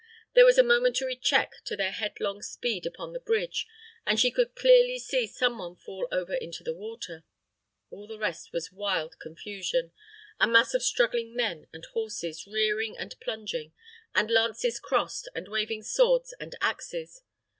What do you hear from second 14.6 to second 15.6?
crossed, and